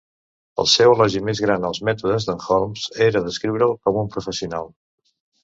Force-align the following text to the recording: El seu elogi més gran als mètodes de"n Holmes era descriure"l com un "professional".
El 0.61 0.69
seu 0.69 0.93
elogi 0.95 1.21
més 1.27 1.41
gran 1.45 1.67
als 1.69 1.81
mètodes 1.89 2.25
de"n 2.31 2.41
Holmes 2.47 2.87
era 3.09 3.23
descriure"l 3.29 3.77
com 3.85 4.01
un 4.07 4.11
"professional". 4.19 4.69